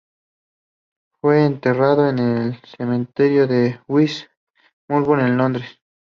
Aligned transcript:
Fue 1.21 1.45
enterrado 1.45 2.09
en 2.09 2.17
el 2.17 2.59
cementerio 2.75 3.45
de 3.45 3.79
West 3.87 4.25
Norwood, 4.87 5.19
en 5.19 5.37
Londres. 5.37 5.77